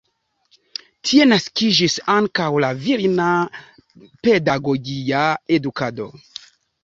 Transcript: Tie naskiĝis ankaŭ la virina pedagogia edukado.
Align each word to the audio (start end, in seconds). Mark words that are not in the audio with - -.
Tie 1.09 1.27
naskiĝis 1.31 1.97
ankaŭ 2.13 2.47
la 2.65 2.71
virina 2.87 3.27
pedagogia 4.29 5.21
edukado. 5.59 6.09